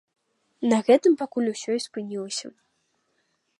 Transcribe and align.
На 0.71 0.79
гэтым 0.87 1.17
пакуль 1.21 1.51
усё 1.53 1.71
і 1.77 1.85
спынілася. 1.87 2.47